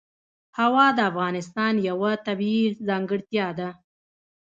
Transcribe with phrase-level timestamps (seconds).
[0.59, 3.69] هوا د افغانستان یوه طبیعي ځانګړتیا ده.